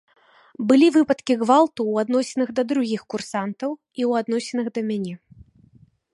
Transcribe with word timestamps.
Былі 0.69 0.85
выпадкі 0.95 1.33
гвалту 1.41 1.81
ў 1.91 2.05
адносінах 2.05 2.49
да 2.61 2.65
другіх 2.73 3.01
курсантаў 3.15 3.71
і 3.77 4.01
ў 4.09 4.25
адносінах 4.25 4.67
да 4.79 4.89
мяне. 4.91 5.15